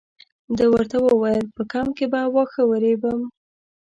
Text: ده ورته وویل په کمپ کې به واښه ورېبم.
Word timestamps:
ده 0.57 0.65
ورته 0.73 0.97
وویل 1.01 1.45
په 1.55 1.61
کمپ 1.71 1.91
کې 1.97 2.05
به 2.11 2.21
واښه 2.33 2.63
ورېبم. 2.67 3.19